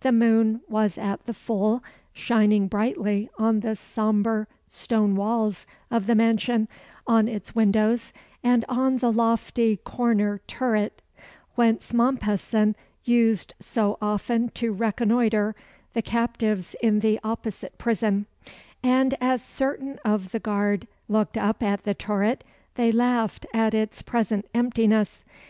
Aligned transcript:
The 0.00 0.12
moon 0.12 0.60
was 0.68 0.98
at 0.98 1.24
the 1.24 1.32
full, 1.32 1.82
shining 2.12 2.68
brightly 2.68 3.30
on 3.38 3.60
the 3.60 3.74
sombre 3.74 4.46
stone 4.68 5.16
walls 5.16 5.64
of 5.90 6.04
the 6.06 6.14
mansion, 6.14 6.68
on 7.06 7.26
its 7.26 7.54
windows, 7.54 8.12
and 8.44 8.66
on 8.68 8.98
the 8.98 9.10
lofty 9.10 9.78
corner 9.78 10.42
turret, 10.46 11.00
whence 11.54 11.94
Mompesson 11.94 12.74
used 13.04 13.54
so 13.60 13.96
often 14.02 14.50
to 14.50 14.74
reconnoitre 14.74 15.54
the 15.94 16.02
captives 16.02 16.76
in 16.82 16.98
the 16.98 17.18
opposite 17.24 17.78
prison; 17.78 18.26
and, 18.82 19.14
as 19.22 19.42
certain 19.42 19.98
of 20.04 20.32
the 20.32 20.38
guard 20.40 20.86
looked 21.08 21.38
up 21.38 21.62
at 21.62 21.84
the 21.84 21.94
turret, 21.94 22.44
they 22.74 22.92
laughed 22.92 23.46
at 23.54 23.72
its 23.72 24.02
present 24.02 24.44
emptiness. 24.52 25.24